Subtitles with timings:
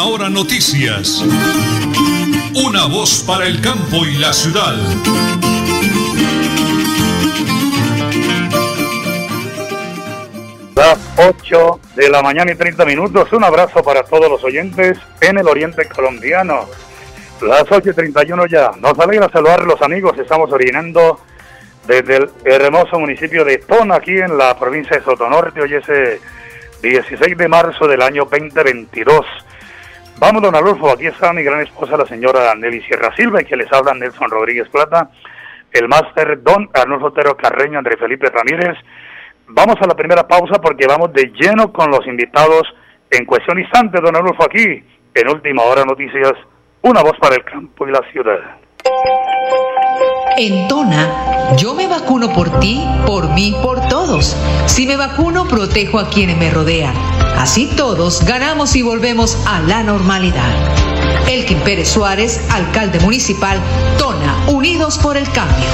[0.00, 1.22] Última Hora Noticias.
[2.54, 4.74] Una voz para el campo y la ciudad.
[10.74, 13.30] Las 8 de la mañana y 30 minutos.
[13.32, 16.66] Un abrazo para todos los oyentes en el oriente colombiano.
[17.42, 18.70] Las 8 y 31 ya.
[18.80, 20.16] Nos alegra saludar los amigos.
[20.18, 21.20] Estamos originando
[21.86, 25.60] desde el hermoso municipio de Tona, aquí en la provincia de Sotonorte.
[25.60, 25.84] Hoy es
[26.80, 29.26] 16 de marzo del año 2022.
[30.20, 33.56] Vamos, don Adolfo, aquí está mi gran esposa, la señora Nelly Sierra Silva, y que
[33.56, 35.10] les habla Nelson Rodríguez Plata,
[35.72, 38.76] el máster don Arnulfo Otero Carreño, André Felipe Ramírez.
[39.48, 42.68] Vamos a la primera pausa porque vamos de lleno con los invitados
[43.10, 46.34] en cuestión instante, don Arnulfo, aquí en Última Hora Noticias,
[46.82, 48.40] una voz para el campo y la ciudad.
[50.36, 54.36] En Tona, yo me vacuno por ti, por mí, por todos.
[54.66, 57.19] Si me vacuno, protejo a quienes me rodean.
[57.38, 60.50] Así todos ganamos y volvemos a la normalidad.
[61.26, 63.60] Elkin Pérez Suárez, alcalde municipal,
[63.98, 65.68] Tona, Unidos por el Cambio.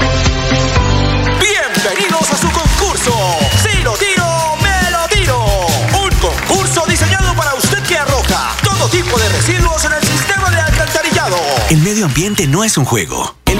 [1.41, 3.13] Bienvenidos a su concurso.
[3.63, 4.25] Si lo tiro,
[4.63, 5.45] me lo tiro.
[6.03, 10.61] Un concurso diseñado para usted que arroja todo tipo de residuos en el sistema de
[10.61, 11.37] alcantarillado.
[11.70, 13.35] El medio ambiente no es un juego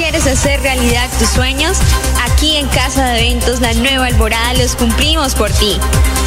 [0.00, 1.76] ¿Quieres hacer realidad tus sueños?
[2.24, 5.78] Aquí en Casa de Eventos La Nueva Alborada los cumplimos por ti.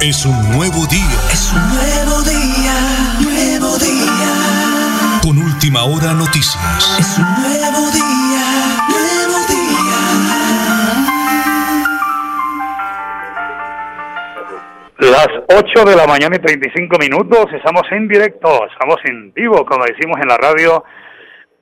[0.00, 1.18] Es un nuevo día.
[1.32, 2.72] Es un nuevo día,
[3.18, 4.30] nuevo día.
[5.20, 6.96] Con última hora noticias.
[7.00, 9.98] Es un nuevo día, nuevo día.
[15.10, 19.84] Las 8 de la mañana y 35 minutos, estamos en directo, estamos en vivo, como
[19.84, 20.84] decimos en la radio,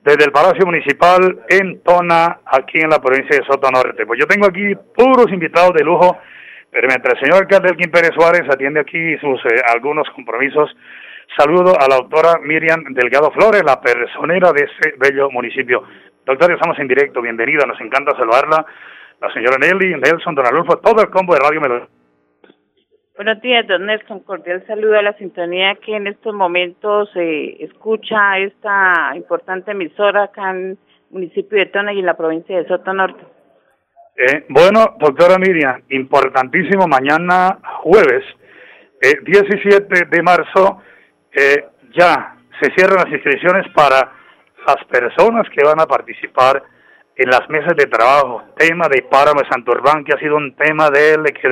[0.03, 4.05] desde el Palacio Municipal en Tona, aquí en la provincia de Soto Norte.
[4.05, 6.19] Pues yo tengo aquí puros invitados de lujo,
[6.77, 10.69] pero mientras el señor alcalde Elkin Pérez Suárez atiende aquí sus eh, algunos compromisos,
[11.35, 15.81] saludo a la doctora Miriam Delgado Flores, la personera de este bello municipio.
[16.23, 18.63] Doctora, estamos en directo, bienvenida, nos encanta saludarla.
[19.19, 21.87] La señora Nelly, Nelson, Don Adolfo, todo el combo de Radio Melodía.
[23.15, 24.19] Buenos días, don Nelson.
[24.19, 30.51] Cordial saludo a la sintonía que en estos momentos se escucha esta importante emisora acá
[30.51, 30.77] en el
[31.09, 33.36] municipio de Tona y en la provincia de Soto Norte.
[34.17, 38.23] Eh, bueno, doctora Miriam, importantísimo, mañana jueves,
[38.99, 40.81] eh, 17 de marzo,
[41.31, 41.65] eh,
[41.95, 44.11] ya se cierran las inscripciones para
[44.65, 46.63] las personas que van a participar
[47.15, 48.43] en las mesas de trabajo.
[48.57, 51.47] Tema de Páramo de Santurbán, que ha sido un tema de él, que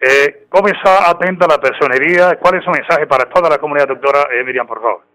[0.00, 2.36] eh, ¿Cómo está atenta la personería?
[2.36, 5.13] ¿Cuál es su mensaje para toda la comunidad, doctora eh, Miriam, por favor?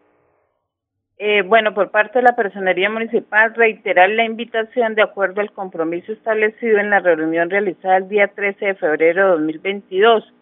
[1.21, 6.13] Eh, bueno, por parte de la Personería Municipal, reiterar la invitación de acuerdo al compromiso
[6.13, 10.33] establecido en la reunión realizada el día 13 de febrero de 2022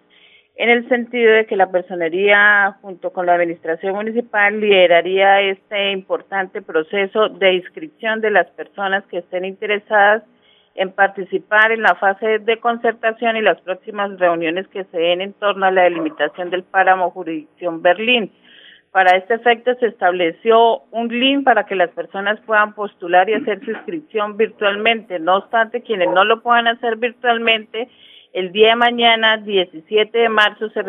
[0.57, 6.61] en el sentido de que la personería junto con la administración municipal lideraría este importante
[6.61, 10.23] proceso de inscripción de las personas que estén interesadas
[10.73, 15.33] en participar en la fase de concertación y las próximas reuniones que se den en
[15.33, 18.31] torno a la delimitación del páramo jurisdicción Berlín.
[18.97, 23.63] Para este efecto se estableció un link para que las personas puedan postular y hacer
[23.63, 25.19] su inscripción virtualmente.
[25.19, 27.89] No obstante, quienes no lo puedan hacer virtualmente,
[28.33, 30.81] el día de mañana, 17 de marzo, se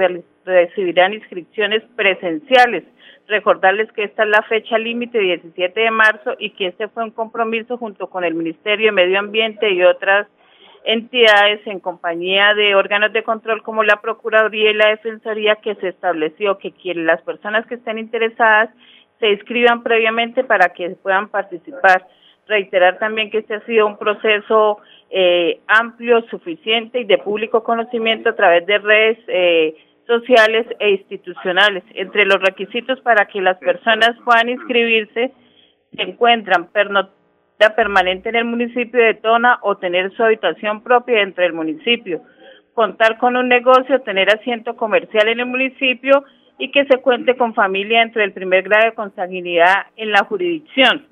[0.46, 2.84] recibirán inscripciones presenciales.
[3.26, 7.10] Recordarles que esta es la fecha límite, 17 de marzo, y que este fue un
[7.10, 10.28] compromiso junto con el Ministerio de Medio Ambiente y otras
[10.84, 15.88] entidades en compañía de órganos de control como la Procuraduría y la Defensoría que se
[15.88, 18.70] estableció que las personas que estén interesadas
[19.20, 22.06] se inscriban previamente para que puedan participar.
[22.46, 24.78] Reiterar también que este ha sido un proceso
[25.10, 29.76] eh, amplio, suficiente y de público conocimiento a través de redes eh,
[30.06, 31.84] sociales e institucionales.
[31.94, 35.32] Entre los requisitos para que las personas puedan inscribirse
[35.94, 37.17] se encuentran pernoctar
[37.58, 42.22] permanente en el municipio de Tona o tener su habitación propia dentro del municipio,
[42.74, 46.24] contar con un negocio, tener asiento comercial en el municipio
[46.58, 51.06] y que se cuente con familia entre el primer grado de consanguinidad en la jurisdicción.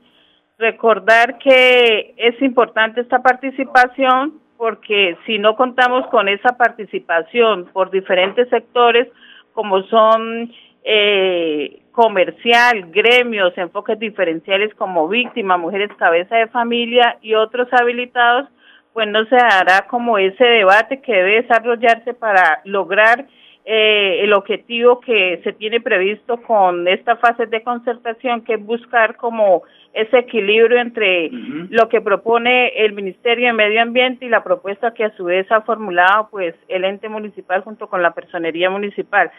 [0.58, 8.49] Recordar que es importante esta participación porque si no contamos con esa participación por diferentes
[8.49, 9.08] sectores,
[9.52, 10.52] como son
[10.84, 18.50] eh, comercial, gremios, enfoques diferenciales como víctima, mujeres cabeza de familia y otros habilitados,
[18.93, 23.25] pues no se dará como ese debate que debe desarrollarse para lograr
[23.64, 29.16] eh, el objetivo que se tiene previsto con esta fase de concertación, que es buscar
[29.16, 29.62] como
[29.94, 31.31] ese equilibrio entre
[31.70, 35.50] lo que propone el Ministerio de Medio Ambiente y la propuesta que a su vez
[35.50, 39.31] ha formulado pues el ente municipal junto con la personería municipal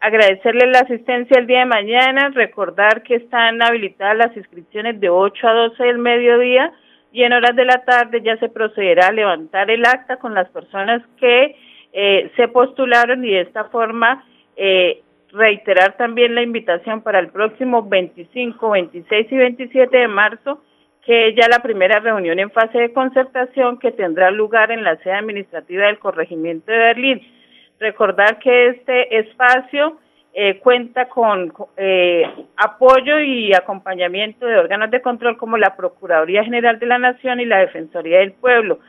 [0.00, 5.48] agradecerle la asistencia el día de mañana, recordar que están habilitadas las inscripciones de 8
[5.48, 6.72] a 12 del mediodía
[7.12, 10.48] y en horas de la tarde ya se procederá a levantar el acta con las
[10.50, 11.56] personas que
[11.92, 14.24] eh, se postularon y de esta forma
[14.56, 15.02] eh,
[15.32, 20.62] reiterar también la invitación para el próximo 25, 26 y 27 de marzo,
[21.04, 25.14] que ya la primera reunión en fase de concertación que tendrá lugar en la sede
[25.14, 27.35] administrativa del corregimiento de Berlín
[27.78, 29.98] Recordar que este espacio
[30.38, 32.24] eh, cuenta con eh,
[32.56, 37.46] apoyo y acompañamiento de órganos de control como la Procuraduría General de la Nación y
[37.46, 38.80] la Defensoría del Pueblo.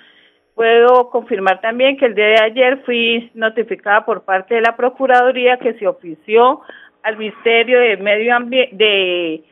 [0.56, 5.58] Puedo confirmar también que el día de ayer fui notificada por parte de la Procuraduría
[5.58, 6.62] que se ofició
[7.04, 9.44] al Ministerio de Medio Ambiente, de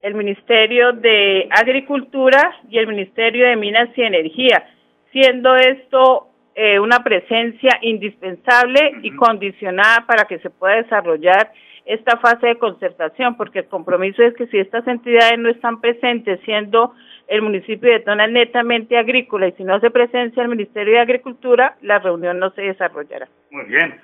[0.00, 4.66] el Ministerio de Agricultura y el Ministerio de Minas y Energía,
[5.10, 11.52] siendo esto eh, una presencia indispensable y condicionada para que se pueda desarrollar
[11.84, 16.40] esta fase de concertación, porque el compromiso es que si estas entidades no están presentes,
[16.46, 16.94] siendo
[17.28, 21.76] el municipio de Tona netamente agrícola, y si no se presencia el Ministerio de Agricultura,
[21.82, 23.28] la reunión no se desarrollará.
[23.50, 24.00] Muy bien.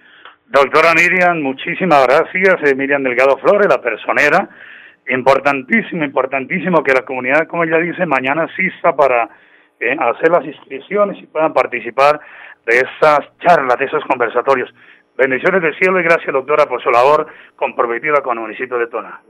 [0.49, 2.71] Doctora Miriam, muchísimas gracias.
[2.71, 4.47] Eh, Miriam Delgado Flores, la personera.
[5.09, 9.31] Importantísimo, importantísimo que la comunidad, como ella dice, mañana asista para
[9.83, 12.21] eh, hacer las inscripciones y puedan participar
[12.67, 14.73] de esas charlas, de esos conversatorios.
[15.19, 19.21] Bendiciones del cielo y gracias, doctora, por su labor comprometida con el municipio de Tona.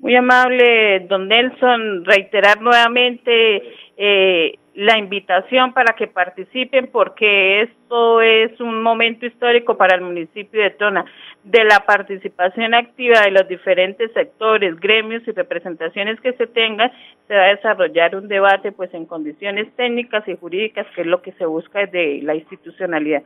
[0.00, 3.62] Muy amable, don Nelson, reiterar nuevamente
[3.96, 10.62] eh, la invitación para que participen porque esto es un momento histórico para el municipio
[10.62, 11.04] de Tona.
[11.44, 16.90] De la participación activa de los diferentes sectores, gremios y representaciones que se tengan,
[17.28, 21.22] se va a desarrollar un debate pues en condiciones técnicas y jurídicas, que es lo
[21.22, 23.22] que se busca desde la institucionalidad.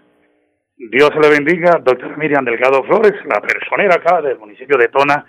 [0.76, 5.24] Dios le bendiga, doctora Miriam Delgado Flores, la personera acá del municipio de Tona.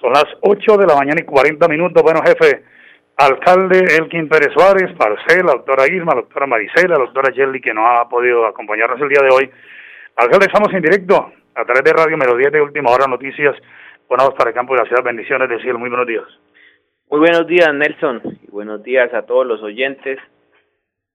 [0.00, 2.02] Son las 8 de la mañana y 40 minutos.
[2.02, 2.62] Bueno, jefe,
[3.16, 8.46] alcalde Elkin Pérez Suárez, Parcela, doctora Irma, doctora Maricela, doctora Jelly, que no ha podido
[8.46, 9.50] acompañarnos el día de hoy.
[10.16, 13.56] Alcalde, estamos en directo a través de Radio Melodía de Última Hora Noticias.
[14.08, 15.02] Buenos para el campo de la ciudad.
[15.02, 15.78] Bendiciones del cielo.
[15.78, 16.24] Muy buenos días.
[17.10, 18.22] Muy buenos días, Nelson.
[18.42, 20.18] Y buenos días a todos los oyentes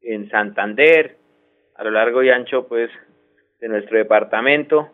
[0.01, 1.17] en Santander,
[1.75, 2.89] a lo largo y ancho, pues,
[3.59, 4.89] de nuestro departamento,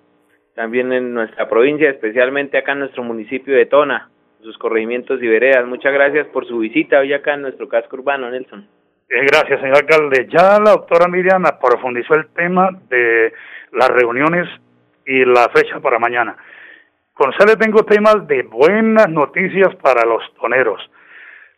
[0.56, 4.10] también en nuestra provincia, especialmente acá en nuestro municipio de Tona
[4.46, 5.66] sus corregimientos y veredas.
[5.66, 8.68] Muchas gracias por su visita hoy acá en nuestro casco urbano, Nelson.
[9.10, 10.28] Eh, gracias, señor alcalde.
[10.32, 13.34] Ya la doctora Miriam profundizó el tema de
[13.74, 14.48] las reuniones
[15.06, 16.38] y la fecha para mañana.
[17.48, 20.82] Le tengo temas de buenas noticias para los toneros.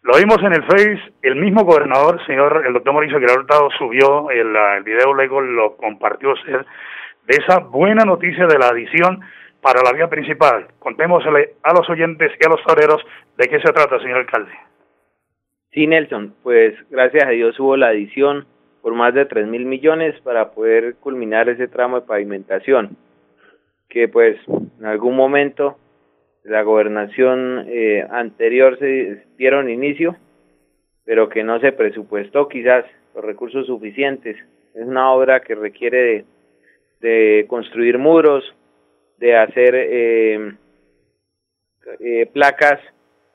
[0.04, 4.56] Lo vimos en el Face, el mismo gobernador, señor, el doctor Mauricio Girardot subió el,
[4.56, 6.66] el video, luego lo compartió usted
[7.26, 9.22] de esa buena noticia de la adición
[9.62, 10.68] para la vía principal.
[10.80, 13.02] Contémosle a los oyentes y a los toreros
[13.38, 14.52] de qué se trata, señor alcalde.
[15.72, 18.46] Sí, Nelson, pues gracias a Dios hubo la adición
[18.82, 22.96] por más de 3 mil millones para poder culminar ese tramo de pavimentación,
[23.90, 24.38] que pues
[24.80, 25.78] en algún momento
[26.48, 30.16] la gobernación eh, anterior se dieron inicio,
[31.04, 34.38] pero que no se presupuestó quizás los recursos suficientes.
[34.74, 36.26] Es una obra que requiere
[37.02, 38.44] de, construir muros,
[39.18, 40.54] de hacer eh,
[42.00, 42.80] eh, placas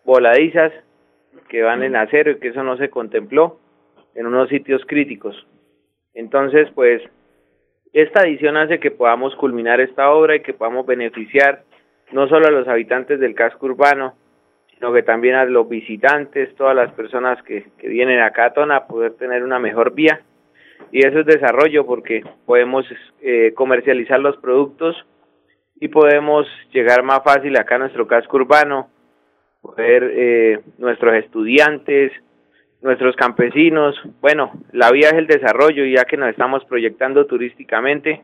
[0.04, 0.72] voladizas
[1.48, 3.58] que van en acero y que eso no se contempló
[4.14, 5.46] en unos sitios críticos.
[6.14, 7.02] Entonces, pues,
[7.92, 11.64] esta adición hace que podamos culminar esta obra y que podamos beneficiar
[12.12, 14.14] no solo a los habitantes del casco urbano,
[14.74, 18.86] sino que también a los visitantes, todas las personas que, que vienen acá a Tona,
[18.86, 20.20] poder tener una mejor vía.
[20.90, 22.84] Y eso es desarrollo porque podemos
[23.22, 24.96] eh, comercializar los productos
[25.82, 28.88] y podemos llegar más fácil acá a nuestro casco urbano,
[29.60, 32.12] poder eh, nuestros estudiantes,
[32.82, 38.22] nuestros campesinos, bueno, la vía es el desarrollo y ya que nos estamos proyectando turísticamente,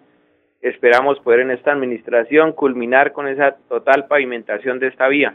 [0.61, 5.35] esperamos poder en esta administración culminar con esa total pavimentación de esta vía.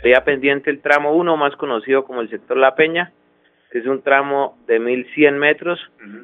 [0.00, 3.12] Sería pendiente el tramo 1, más conocido como el sector La Peña,
[3.70, 5.78] que es un tramo de 1100 metros,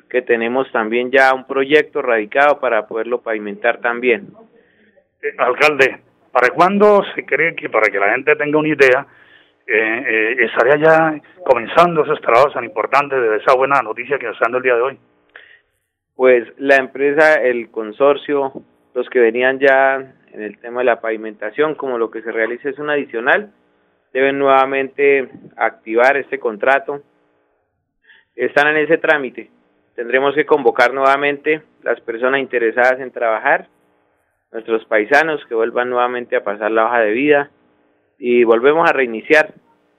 [0.08, 4.28] que tenemos también ya un proyecto radicado para poderlo pavimentar también.
[5.22, 6.00] Eh, alcalde,
[6.32, 9.06] ¿para cuándo se cree que, para que la gente tenga una idea,
[9.64, 14.34] eh, eh, estaría ya comenzando esos trabajos tan importantes de esa buena noticia que nos
[14.34, 14.98] está dando el día de hoy?
[16.16, 18.52] Pues la empresa, el consorcio,
[18.94, 22.70] los que venían ya en el tema de la pavimentación, como lo que se realiza
[22.70, 23.52] es un adicional,
[24.12, 27.02] deben nuevamente activar este contrato.
[28.34, 29.50] Están en ese trámite.
[29.94, 33.68] Tendremos que convocar nuevamente las personas interesadas en trabajar,
[34.52, 37.50] nuestros paisanos que vuelvan nuevamente a pasar la hoja de vida,
[38.24, 39.52] y volvemos a reiniciar.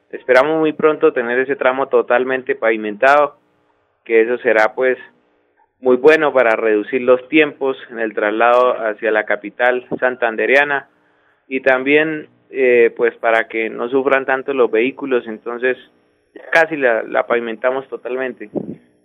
[0.09, 3.35] Esperamos muy pronto tener ese tramo totalmente pavimentado,
[4.05, 4.97] que eso será pues
[5.81, 10.87] muy bueno para reducir los tiempos en el traslado hacia la capital santandereana
[11.49, 15.75] y también eh, pues para que no sufran tanto los vehículos, entonces
[16.53, 18.49] casi la, pavimentamos totalmente.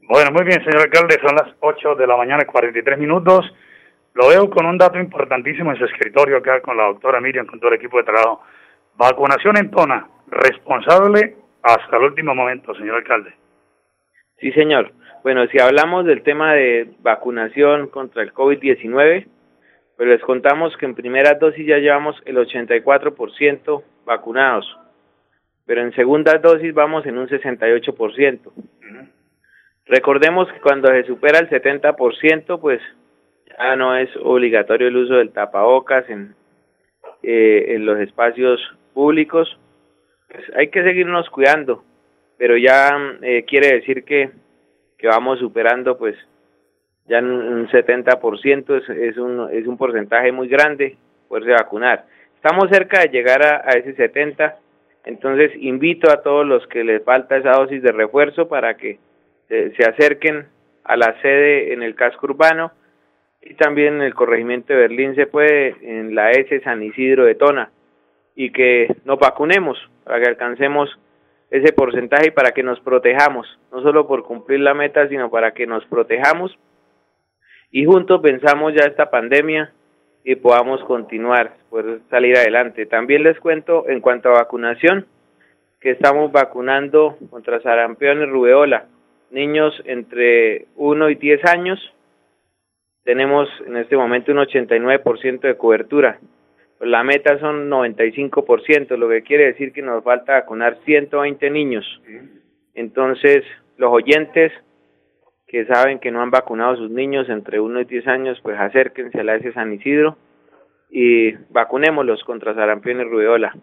[0.03, 3.53] Bueno, muy bien, señor alcalde, son las 8 de la mañana, 43 minutos.
[4.19, 7.61] Lo veo con un dato importantísimo en su escritorio acá con la doctora Miriam, con
[7.61, 8.43] todo el equipo de trabajo.
[8.97, 13.33] Vacunación en Tona, responsable hasta el último momento, señor alcalde.
[14.41, 14.91] Sí, señor.
[15.23, 19.29] Bueno, si hablamos del tema de vacunación contra el COVID-19,
[19.97, 24.67] pues les contamos que en primera dosis ya llevamos el 84% vacunados,
[25.65, 28.51] pero en segunda dosis vamos en un 68%.
[29.87, 32.81] Recordemos que cuando se supera el 70%, pues
[33.59, 36.35] ya no es obligatorio el uso del tapabocas en,
[37.23, 38.61] eh, en los espacios
[38.95, 39.59] públicos,
[40.29, 41.85] pues hay que seguirnos cuidando,
[42.37, 42.91] pero ya
[43.23, 44.31] eh, quiere decir que,
[44.97, 46.17] que vamos superando pues
[47.07, 50.97] ya un 70% es, es, un, es un porcentaje muy grande
[51.29, 52.05] poderse vacunar.
[52.37, 54.59] Estamos cerca de llegar a, ese 70,
[55.05, 58.99] entonces invito a todos los que les falta esa dosis de refuerzo para que
[59.49, 60.47] se acerquen
[60.85, 62.73] a la sede en el casco urbano
[63.43, 67.35] y también en el corregimiento de Berlín se puede en la S San Isidro de
[67.35, 67.71] Tona.
[68.35, 70.91] Y que nos vacunemos para que alcancemos
[71.51, 75.53] ese porcentaje y para que nos protejamos, no solo por cumplir la meta, sino para
[75.53, 76.57] que nos protejamos.
[77.71, 79.73] Y juntos pensamos ya esta pandemia
[80.25, 82.87] y podamos continuar, poder salir adelante.
[82.87, 85.07] También les cuento en cuanto a vacunación,
[85.81, 88.87] que estamos vacunando contra sarampión y rubeola,
[89.31, 91.95] niños entre 1 y 10 años,
[93.09, 96.19] tenemos en este momento un 89% de cobertura
[96.81, 101.85] la meta son 95%, lo que quiere decir que nos falta vacunar 120 niños.
[102.75, 103.45] Entonces,
[103.77, 104.53] los oyentes
[105.49, 108.59] que saben que no han vacunado a sus niños entre 1 y 10 años, pues
[108.59, 110.17] acérquense a la S San Isidro
[110.91, 113.55] y vacunémoslos contra sarampión y rubeola.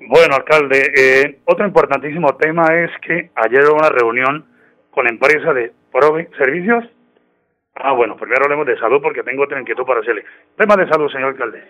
[0.00, 4.46] Bueno, alcalde, eh, otro importantísimo tema es que ayer hubo una reunión
[4.90, 6.84] con la empresa de Prove Servicios.
[7.80, 10.24] Ah, bueno, primero hablemos de salud porque tengo otra inquietud para hacerle.
[10.56, 11.62] Tema de salud, señor alcalde.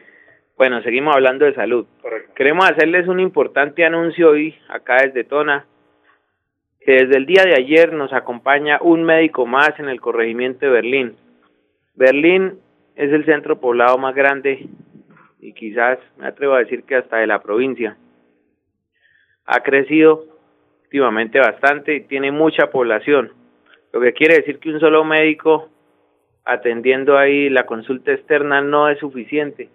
[0.57, 1.87] Bueno, seguimos hablando de salud.
[2.35, 5.67] Queremos hacerles un importante anuncio hoy acá desde Tona,
[6.81, 10.73] que desde el día de ayer nos acompaña un médico más en el corregimiento de
[10.73, 11.17] Berlín.
[11.95, 12.59] Berlín
[12.97, 14.67] es el centro poblado más grande
[15.41, 17.97] y quizás me atrevo a decir que hasta de la provincia.
[19.45, 20.25] Ha crecido
[20.85, 23.33] últimamente bastante y tiene mucha población,
[23.93, 25.69] lo que quiere decir que un solo médico
[26.49, 29.69] atendiendo ahí la consulta externa no es suficiente,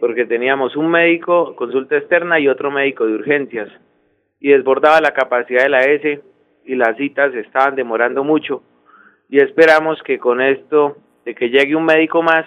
[0.00, 3.68] porque teníamos un médico, consulta externa y otro médico de urgencias,
[4.40, 6.20] y desbordaba la capacidad de la S
[6.64, 8.62] y las citas estaban demorando mucho,
[9.28, 12.44] y esperamos que con esto, de que llegue un médico más,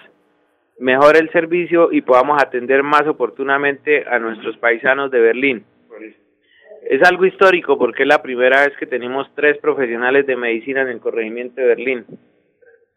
[0.78, 5.64] mejore el servicio y podamos atender más oportunamente a nuestros paisanos de Berlín.
[6.84, 10.88] Es algo histórico porque es la primera vez que tenemos tres profesionales de medicina en
[10.88, 12.04] el corregimiento de Berlín.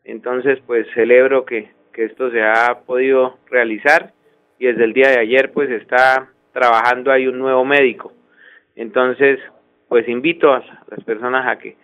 [0.06, 4.14] Entonces, pues celebro que, que esto se ha podido realizar
[4.60, 8.14] y desde el día de ayer pues está trabajando ahí un nuevo médico.
[8.76, 9.40] Entonces,
[9.90, 11.76] pues invito a las personas a que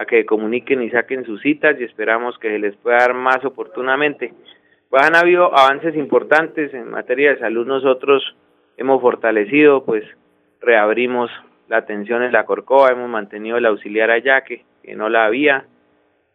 [0.00, 3.44] a que comuniquen y saquen sus citas y esperamos que se les pueda dar más
[3.44, 4.32] oportunamente.
[4.88, 7.66] Pues han habido avances importantes en materia de salud.
[7.66, 8.34] Nosotros
[8.78, 10.02] hemos fortalecido, pues
[10.62, 11.30] reabrimos
[11.68, 15.66] la atención en la Corcova, hemos mantenido el auxiliar allá que, que no la había,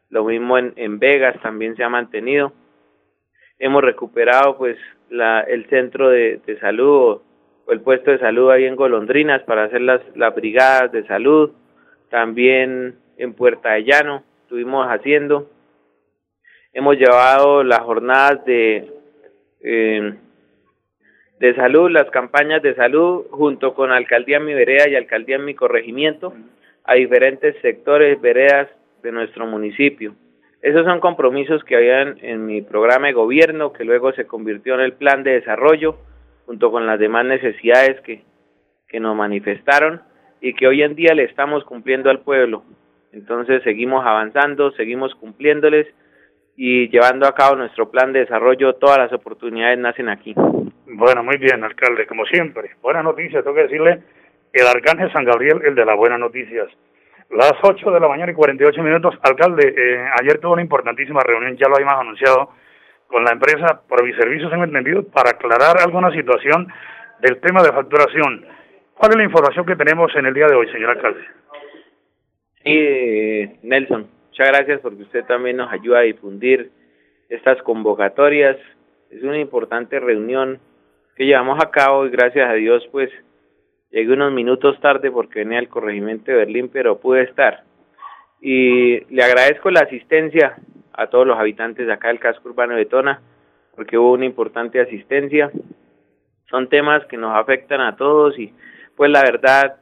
[0.10, 2.54] lo mismo en, en Vegas también se ha mantenido.
[3.60, 4.78] Hemos recuperado pues
[5.10, 7.22] la, el centro de, de salud
[7.68, 11.52] o, el puesto de salud ahí en Golondrinas para hacer las, las brigadas de salud,
[12.10, 15.50] también en Puerta de Llano estuvimos haciendo.
[16.74, 18.92] Hemos llevado las jornadas de,
[19.62, 20.14] eh,
[21.40, 26.34] de salud, las campañas de salud, junto con Alcaldía Mi Vereda y Alcaldía Mi Corregimiento,
[26.84, 28.70] a diferentes sectores, veredas
[29.06, 30.16] de nuestro municipio.
[30.62, 34.82] Esos son compromisos que habían en mi programa de gobierno, que luego se convirtió en
[34.82, 36.00] el plan de desarrollo,
[36.48, 38.24] junto con las demás necesidades que,
[38.88, 40.02] que nos manifestaron
[40.42, 42.64] y que hoy en día le estamos cumpliendo al pueblo.
[43.14, 45.88] Entonces seguimos avanzando, seguimos cumpliéndoles
[46.58, 48.74] y llevando a cabo nuestro plan de desarrollo.
[48.74, 50.34] Todas las oportunidades nacen aquí.
[50.88, 52.72] Bueno, muy bien, alcalde, como siempre.
[52.82, 54.02] Buenas noticias, tengo que decirle,
[54.52, 56.70] el Arcángel San Gabriel, el de las buenas noticias.
[57.32, 59.16] Las 8 de la mañana y 48 minutos.
[59.22, 62.52] Alcalde, eh, ayer tuvo una importantísima reunión, ya lo habíamos anunciado,
[63.08, 66.68] con la empresa Proviservicios, hemos entendido, para aclarar alguna situación
[67.22, 68.46] del tema de facturación.
[68.94, 71.22] ¿Cuál es la información que tenemos en el día de hoy, señor alcalde?
[72.64, 76.72] Sí, Nelson, muchas gracias porque usted también nos ayuda a difundir
[77.30, 78.58] estas convocatorias.
[79.10, 80.60] Es una importante reunión
[81.16, 83.10] que llevamos a cabo y gracias a Dios pues
[83.92, 87.64] Llegué unos minutos tarde porque venía al corregimiento de Berlín, pero pude estar.
[88.42, 90.56] Y le agradezco la asistencia
[90.94, 93.22] a todos los habitantes de acá del casco urbano de Tona,
[93.76, 95.52] porque hubo una importante asistencia.
[96.50, 98.54] Son temas que nos afectan a todos y
[98.96, 99.78] pues la verdad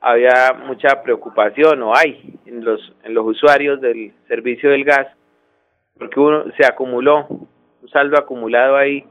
[0.00, 5.08] había mucha preocupación o hay en los en los usuarios del servicio del gas
[5.98, 9.04] porque uno se acumuló un saldo acumulado ahí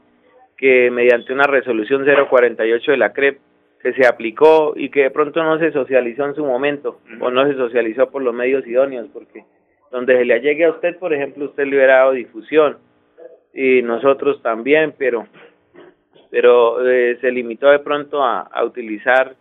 [0.56, 3.38] que mediante una resolución 048 de la CREP
[3.80, 7.46] que se aplicó y que de pronto no se socializó en su momento o no
[7.46, 9.44] se socializó por los medios idóneos, porque
[9.90, 12.78] donde se le llegue a usted, por ejemplo, usted le hubiera difusión
[13.54, 15.26] y nosotros también, pero
[16.30, 19.34] pero eh, se limitó de pronto a, utilizar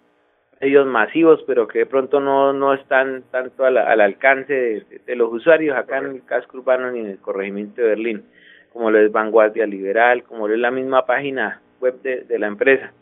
[0.61, 5.33] medios masivos, pero que de pronto no, no están tanto al, al alcance de, los
[5.33, 8.23] usuarios acá en el casco urbano ni en el corregimiento de Berlín,
[8.71, 12.93] como lo es Vanguardia Liberal, como lo es la misma página web de la empresa.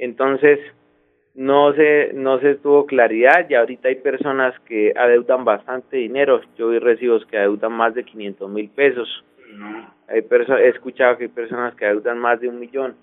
[0.00, 0.58] Entonces,
[1.34, 6.40] no se, no se tuvo claridad y ahorita hay personas que adeudan bastante dinero.
[6.56, 9.24] Yo vi recibos que adeudan más de 500 mil pesos.
[10.08, 12.96] Hay he escuchado que hay personas que adeudan más de un millón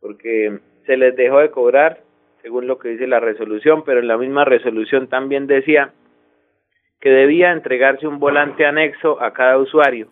[0.00, 2.00] porque se les dejó de cobrar
[2.42, 5.92] según lo que dice la resolución, pero en la misma resolución también decía
[7.00, 10.08] que debía entregarse un volante anexo a cada usuario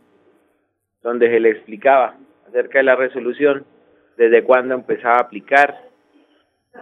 [1.03, 2.15] donde se le explicaba
[2.49, 3.67] acerca de la resolución,
[4.17, 5.90] desde cuándo empezaba a aplicar,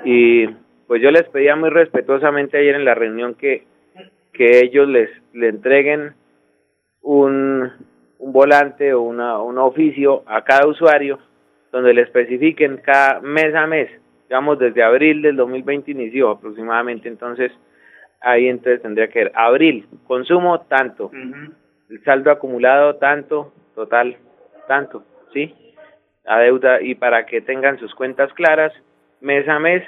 [0.04, 0.46] y
[0.86, 3.64] pues yo les pedía muy respetuosamente ayer en la reunión que,
[4.32, 6.14] que ellos les le entreguen
[7.02, 7.70] un,
[8.18, 11.18] un volante o una, un oficio a cada usuario
[11.70, 13.90] donde le especifiquen cada mes a mes,
[14.28, 17.52] digamos desde abril del 2020 inició aproximadamente, entonces
[18.20, 21.52] ahí entonces tendría que ver abril, consumo tanto, uh -huh.
[21.90, 24.16] el saldo acumulado tanto, total
[24.66, 25.54] tanto, ¿sí?
[26.24, 28.72] La deuda y para que tengan sus cuentas claras
[29.20, 29.82] mes a mes,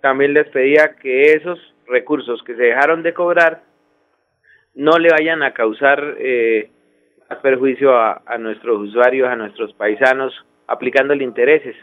[0.00, 3.62] también les pedía que esos recursos que se dejaron de cobrar
[4.74, 6.70] no le vayan a causar eh,
[7.42, 10.32] perjuicio a, a nuestros usuarios, a nuestros paisanos,
[10.66, 11.76] aplicándole intereses,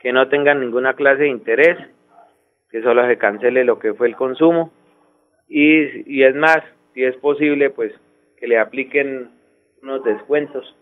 [0.00, 1.78] que no tengan ninguna clase de interés,
[2.70, 4.72] que solo se cancele lo que fue el consumo.
[5.48, 6.62] Y, y es más,
[6.94, 7.92] si es posible, pues
[8.38, 9.30] que le apliquen
[9.82, 10.76] unos descuentos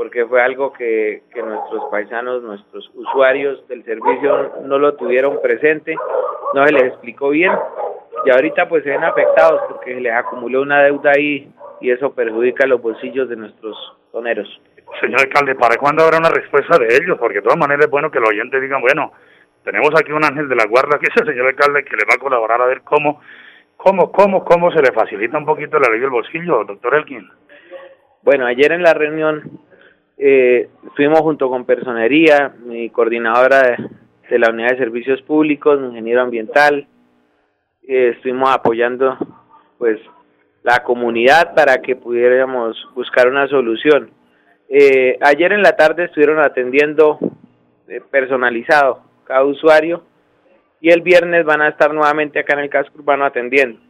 [0.00, 5.94] porque fue algo que, que nuestros paisanos, nuestros usuarios del servicio no lo tuvieron presente,
[6.54, 7.52] no se les explicó bien
[8.24, 12.14] y ahorita pues se ven afectados porque se les acumuló una deuda ahí y eso
[12.14, 13.76] perjudica los bolsillos de nuestros
[14.10, 14.48] toneros.
[15.02, 17.18] Señor alcalde, ¿para cuándo habrá una respuesta de ellos?
[17.18, 19.12] Porque de todas maneras es bueno que los oyentes digan, bueno,
[19.64, 22.14] tenemos aquí un ángel de la guarda que es el señor alcalde que le va
[22.14, 23.20] a colaborar a ver cómo,
[23.76, 27.28] cómo, cómo, cómo se le facilita un poquito la ley del bolsillo, doctor Elkin.
[28.22, 29.68] Bueno, ayer en la reunión
[30.22, 33.76] eh, fuimos junto con Personería, mi coordinadora
[34.28, 36.86] de, la Unidad de Servicios Públicos, mi ingeniero ambiental,
[37.88, 39.16] eh, estuvimos apoyando
[39.78, 39.98] pues
[40.62, 44.10] la comunidad para que pudiéramos buscar una solución.
[44.68, 47.18] Eh, ayer en la tarde estuvieron atendiendo
[47.88, 50.04] eh, personalizado cada usuario
[50.82, 53.80] y el viernes van a estar nuevamente acá en el casco urbano atendiendo.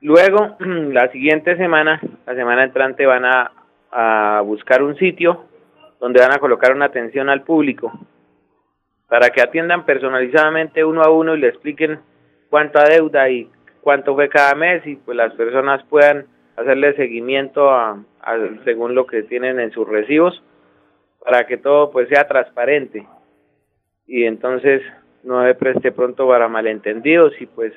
[0.00, 3.52] Luego, la siguiente semana, la semana entrante, van a,
[3.98, 5.44] a buscar un sitio
[5.98, 7.90] donde van a colocar una atención al público
[9.08, 12.00] para que atiendan personalizadamente uno a uno y le expliquen
[12.50, 17.98] cuánta deuda y cuánto fue cada mes y pues las personas puedan hacerle seguimiento a,
[18.64, 20.42] según lo que tienen en sus recibos
[21.24, 23.06] para que todo pues sea transparente
[24.06, 24.82] y entonces
[25.22, 27.72] no se preste pronto para malentendidos y pues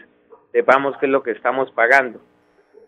[0.51, 2.19] sepamos qué es lo que estamos pagando.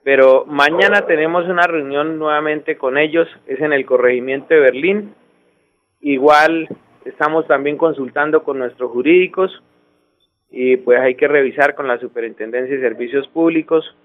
[0.04, 5.14] Pero mañana tenemos una reunión nuevamente con ellos, es en el corregimiento de Berlín.
[6.02, 6.68] Igual
[7.06, 9.62] estamos también consultando con nuestros jurídicos
[10.50, 13.96] y pues hay que revisar con la Superintendencia de Servicios Públicos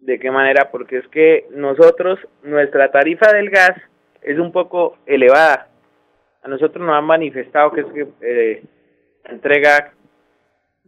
[0.00, 3.76] de qué manera, porque es que nosotros, nuestra tarifa del gas
[4.22, 5.68] es un poco elevada.
[6.42, 8.62] A nosotros nos han manifestado que es que eh,
[9.26, 9.92] entrega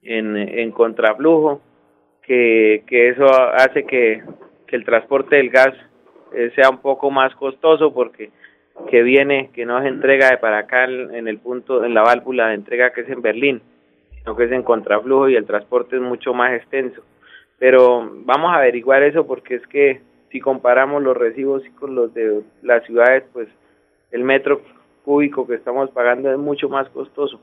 [0.03, 1.61] en, en contraflujo,
[2.23, 4.23] que, que eso hace que,
[4.67, 5.75] que el transporte del gas
[6.35, 8.31] eh, sea un poco más costoso porque
[8.91, 12.49] que viene, que no es entrega de para acá en el punto, en la válvula
[12.49, 13.61] de entrega que es en Berlín,
[14.19, 17.03] sino que es en contraflujo y el transporte es mucho más extenso
[17.63, 20.01] pero vamos a averiguar eso porque es que
[20.33, 23.47] si comparamos los recibos con los de las ciudades, pues
[24.11, 24.63] el metro
[25.05, 27.41] cúbico que estamos pagando es mucho más costoso.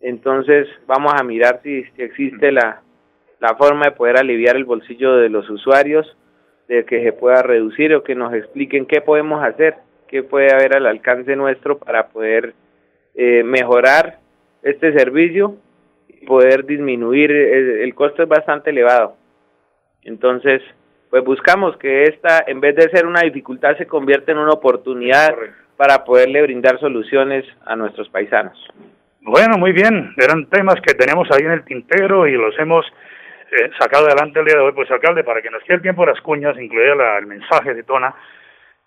[0.00, 2.82] Entonces vamos a mirar si, existe la,
[3.42, 6.16] la forma de poder aliviar el bolsillo de los usuarios,
[6.68, 9.74] de que se pueda reducir o que nos expliquen qué podemos hacer,
[10.06, 12.54] qué puede haber al alcance nuestro para poder
[13.16, 14.20] eh, mejorar
[14.62, 15.56] este servicio
[16.24, 19.16] poder disminuir, el, costo es bastante elevado.
[20.04, 20.62] Entonces,
[21.10, 25.34] pues buscamos que esta, en vez de ser una dificultad, se convierta en una oportunidad
[25.76, 28.56] para poderle brindar soluciones a nuestros paisanos.
[29.20, 32.86] Bueno, muy bien, eran temas que tenemos ahí en el tintero y los hemos
[33.52, 34.72] eh, sacado adelante el día de hoy.
[34.72, 38.14] Pues alcalde, para que nos quede el tiempo las cuñas, incluida el mensaje de Tona,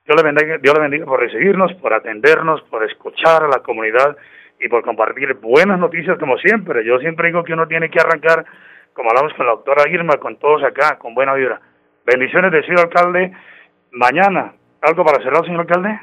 [0.06, 4.17] Dios le, bendiga, Dios le bendiga por recibirnos, por atendernos, por escuchar a la comunidad
[4.60, 6.84] y por compartir buenas noticias como siempre.
[6.84, 8.45] Yo siempre digo que uno tiene que arrancar,
[8.93, 11.62] como hablamos con la doctora Irma, con todos acá, con buena vibra.
[12.06, 13.34] Bendiciones de señor alcalde.
[13.91, 15.99] Mañana, ¿algo para cerrar, señor alcalde?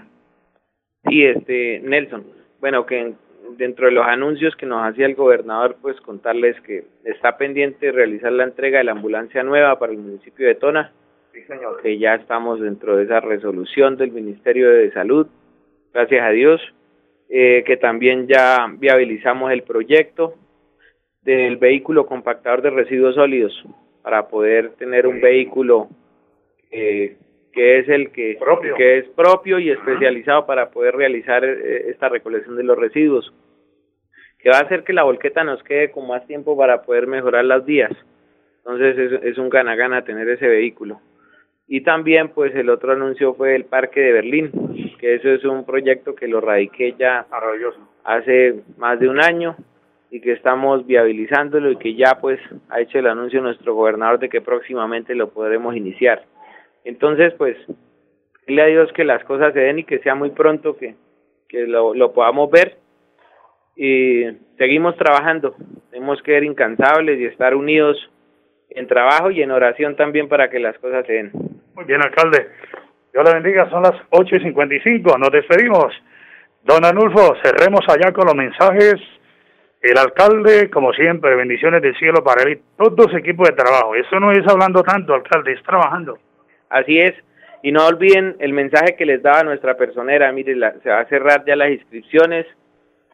[1.05, 2.25] Sí, este, Nelson.
[2.61, 3.12] Bueno, que
[3.56, 8.32] dentro de los anuncios que nos hacía el gobernador, pues contarles que está pendiente realizar
[8.32, 10.92] la entrega de la ambulancia nueva para el municipio de Tona.
[11.32, 11.80] Sí, señor.
[11.82, 15.26] Que ya estamos dentro de esa resolución del Ministerio de Salud.
[15.92, 16.60] Gracias a Dios
[17.34, 20.34] eh, que también ya viabilizamos el proyecto
[21.22, 23.64] del vehículo compactador de residuos sólidos
[24.02, 25.88] para poder tener un vehículo
[26.70, 27.16] eh,
[27.54, 28.38] que es el que,
[28.76, 33.32] que es propio y especializado para poder realizar eh, esta recolección de los residuos
[34.42, 37.44] que va a hacer que la volqueta nos quede con más tiempo para poder mejorar
[37.44, 37.92] las vías.
[38.59, 41.00] Entonces es, es un gana-gana tener ese vehículo.
[41.68, 44.50] Y también pues el otro anuncio fue el Parque de Berlín,
[44.98, 47.26] que eso es un proyecto que lo radiqué ya
[48.05, 49.57] hace más de un año
[50.11, 54.28] y que estamos viabilizándolo y que ya pues ha hecho el anuncio nuestro gobernador de
[54.28, 56.24] que próximamente lo podremos iniciar.
[56.85, 57.57] Entonces pues,
[58.46, 60.96] dile a Dios que las cosas se den y que sea muy pronto que,
[61.48, 62.81] que lo, lo podamos ver
[63.76, 64.24] y
[64.58, 65.54] seguimos trabajando,
[65.90, 68.11] tenemos que ser incansables y estar unidos
[68.70, 71.32] en trabajo y en oración también para que las cosas se den.
[71.74, 72.48] Muy bien, alcalde.
[73.12, 75.18] Dios le bendiga, son las 8 y 55.
[75.18, 75.92] Nos despedimos.
[76.64, 78.94] Don Anulfo, cerremos allá con los mensajes.
[79.80, 83.94] El alcalde, como siempre, bendiciones del cielo para él y todo su equipo de trabajo.
[83.94, 86.18] Eso no es hablando tanto, alcalde, es trabajando.
[86.70, 87.12] Así es.
[87.62, 90.32] Y no olviden el mensaje que les daba nuestra personera.
[90.32, 92.46] Mire, se va a cerrar ya las inscripciones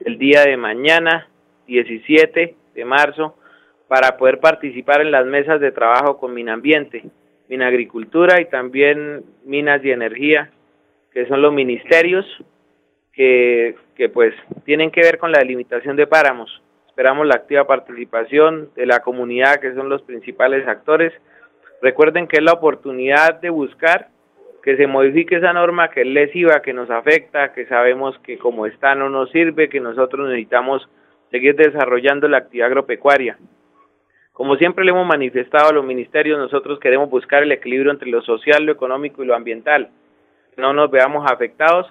[0.00, 1.28] el día de mañana,
[1.66, 3.36] 17 de marzo
[3.88, 7.04] para poder participar en las mesas de trabajo con Minambiente,
[7.48, 10.50] Minagricultura y también Minas y Energía,
[11.12, 12.26] que son los ministerios
[13.12, 13.74] que,
[14.12, 14.32] pues
[14.64, 16.62] tienen que ver con la delimitación de páramos.
[16.86, 21.12] Esperamos la activa participación de la comunidad, que son los principales actores,
[21.80, 24.08] Recuerden que es la oportunidad de buscar
[24.68, 28.66] que se modifique esa norma que es lesiva, que nos afecta, que sabemos que como
[28.66, 30.86] está no nos sirve, que nosotros necesitamos
[31.30, 33.38] seguir desarrollando la actividad agropecuaria.
[34.34, 38.20] Como siempre le hemos manifestado a los ministerios, nosotros queremos buscar el equilibrio entre lo
[38.20, 39.88] social, lo económico y lo ambiental.
[40.58, 41.90] No nos veamos afectados,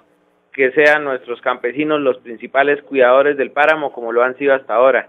[0.52, 5.08] que sean nuestros campesinos los principales cuidadores del páramo como lo han sido hasta ahora.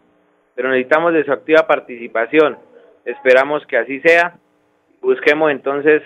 [0.56, 2.58] Pero necesitamos de su activa participación.
[3.06, 4.40] Esperamos que así sea.
[5.04, 6.02] Busquemos entonces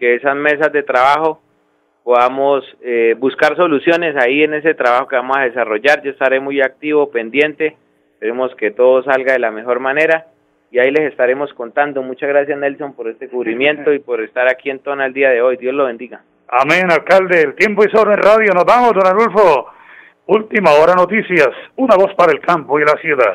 [0.00, 1.42] que esas mesas de trabajo
[2.02, 6.02] podamos eh, buscar soluciones ahí en ese trabajo que vamos a desarrollar.
[6.02, 7.76] Yo estaré muy activo, pendiente.
[8.14, 10.26] Esperemos que todo salga de la mejor manera
[10.70, 12.02] y ahí les estaremos contando.
[12.02, 15.42] Muchas gracias Nelson por este cubrimiento y por estar aquí en Tona el día de
[15.42, 15.58] hoy.
[15.58, 16.22] Dios lo bendiga.
[16.48, 17.42] Amén, alcalde.
[17.42, 18.52] El tiempo y sobre radio.
[18.54, 19.66] Nos vamos, don Arnulfo.
[20.26, 21.50] Última hora noticias.
[21.76, 23.34] Una voz para el campo y la ciudad.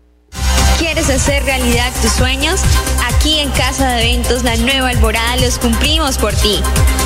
[0.93, 2.59] ¿Quieres hacer realidad tus sueños?
[3.07, 6.61] Aquí en Casa de Eventos La Nueva Alborada los cumplimos por ti.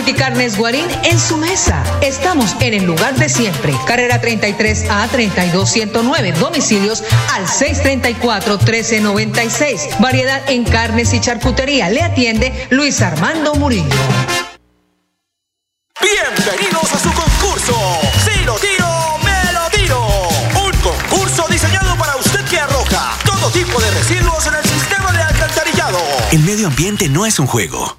[0.00, 1.84] Multicarnes Guarín en su mesa.
[2.00, 3.74] Estamos en el lugar de siempre.
[3.86, 6.32] Carrera 33 a 32109.
[6.40, 9.88] Domicilios al 634 1396.
[9.98, 11.90] Variedad en carnes y charcutería.
[11.90, 13.94] Le atiende Luis Armando Murillo.
[16.00, 17.76] Bienvenidos a su concurso.
[18.24, 18.86] Si lo tiro,
[19.22, 20.28] me lo tiro.
[20.64, 25.20] Un concurso diseñado para usted que arroja todo tipo de residuos en el sistema de
[25.20, 25.98] alcantarillado.
[26.32, 27.98] El medio ambiente no es un juego.